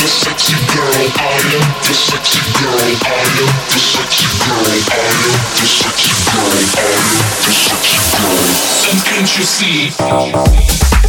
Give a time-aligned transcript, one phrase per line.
[0.00, 0.96] the sexy girl.
[0.96, 2.72] I am the sexy girl.
[2.72, 3.36] I am
[3.68, 4.64] the sexy girl.
[4.64, 5.20] I am
[5.60, 6.48] the sexy girl.
[6.48, 7.04] I am
[7.44, 8.40] the sexy girl.
[8.88, 10.99] And can't you see?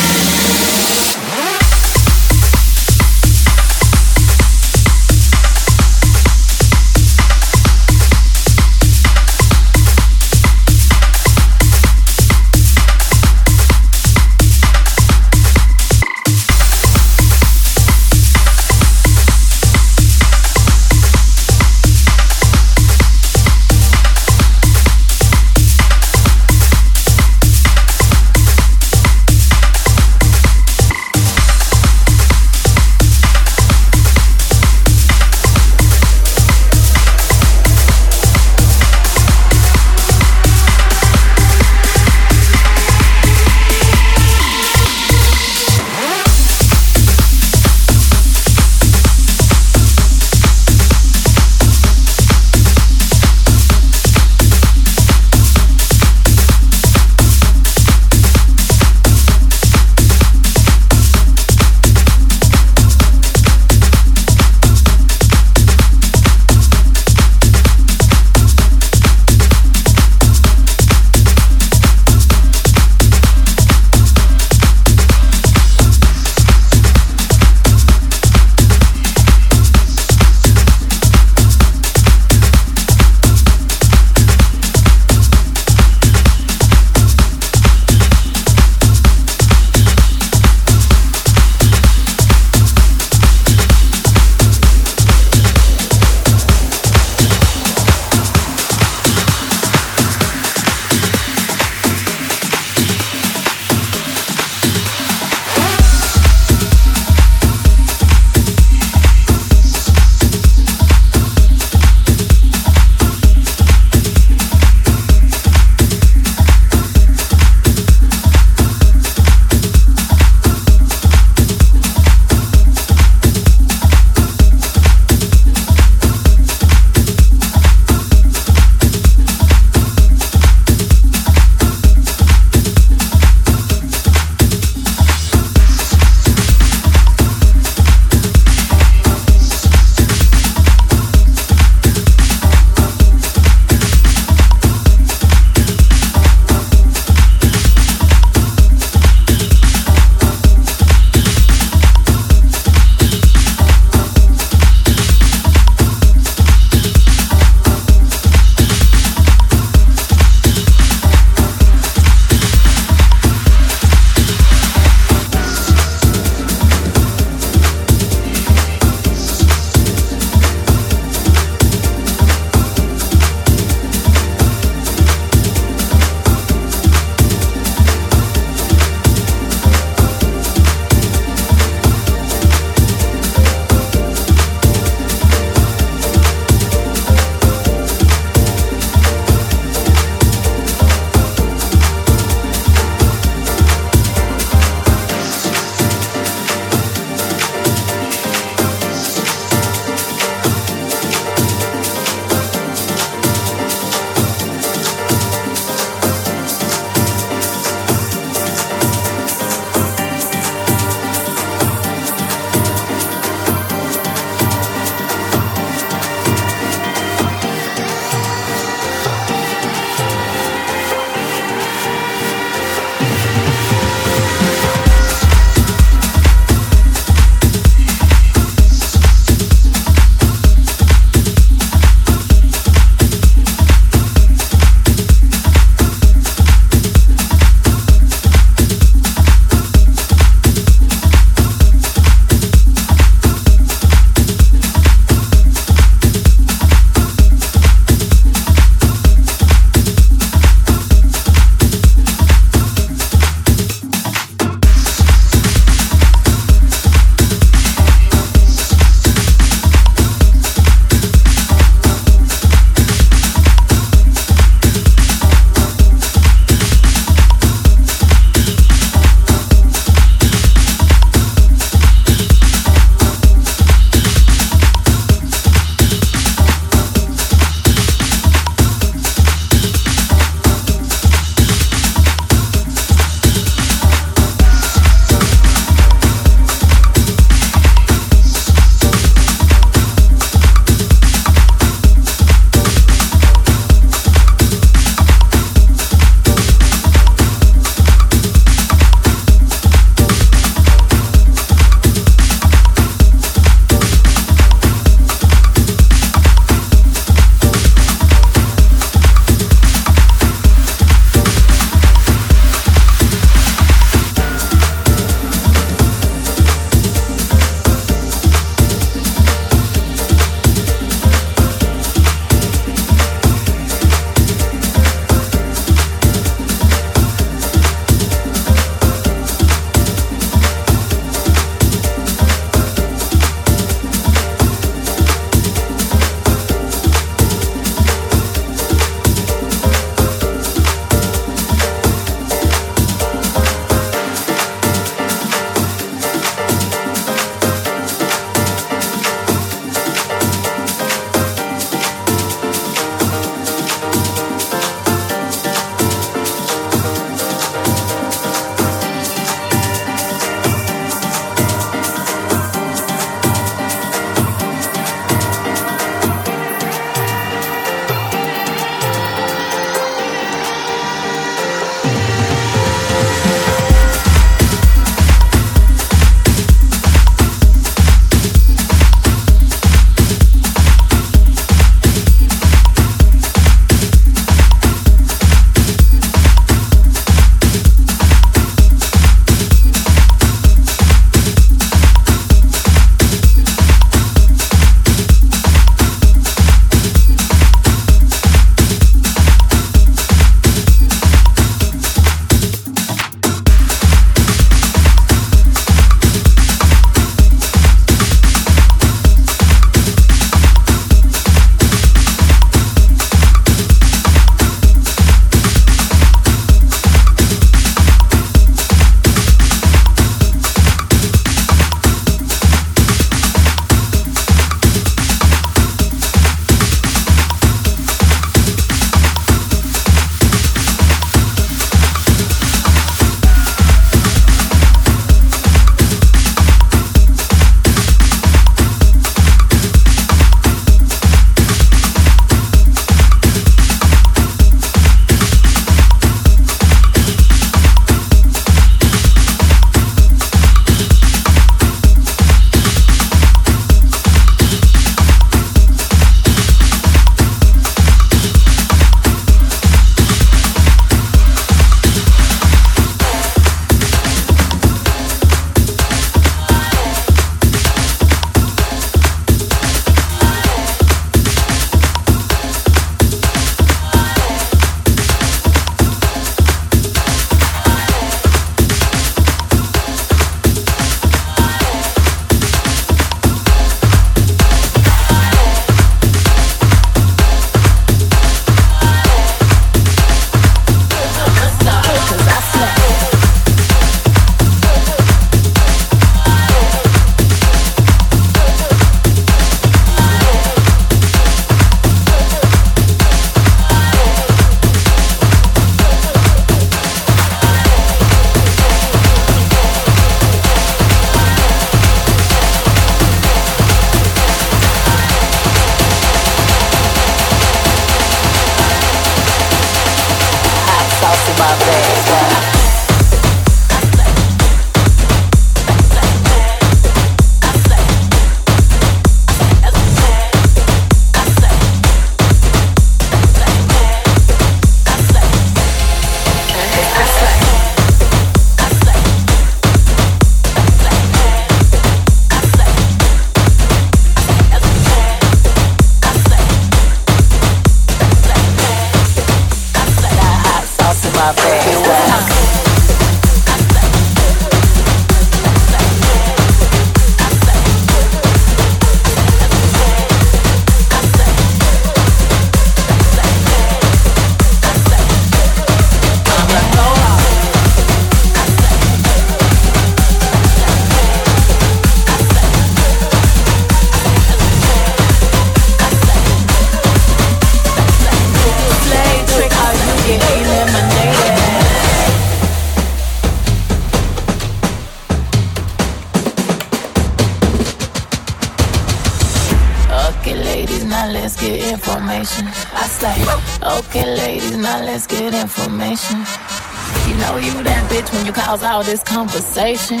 [599.72, 600.00] Conversation.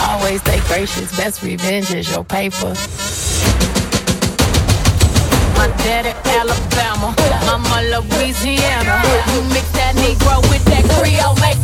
[0.00, 2.74] Always stay gracious, best revenge is your paper.
[5.56, 7.14] My daddy Alabama,
[7.46, 9.02] mama Louisiana.
[9.34, 11.57] You mix that Negro with that Creole, make.